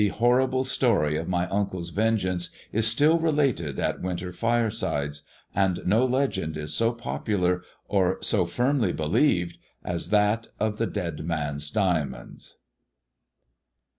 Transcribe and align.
The 0.01 0.07
horrible 0.07 0.63
story 0.63 1.15
of 1.15 1.27
my 1.27 1.47
uncle's 1.49 1.91
vengeance 1.91 2.49
is 2.71 2.87
still 2.87 3.19
related 3.19 3.77
at 3.77 4.01
winter 4.01 4.33
firesides; 4.33 5.21
and 5.53 5.79
no 5.85 6.03
legend 6.05 6.57
is 6.57 6.73
so 6.73 6.91
popular, 6.91 7.61
or 7.87 8.17
so 8.23 8.47
firmly 8.47 8.93
believed, 8.93 9.59
as 9.85 10.09
that 10.09 10.47
of 10.59 10.79
the 10.79 10.87
Dead 10.87 11.23
Man's 11.23 11.69
Diamonds. 11.69 12.57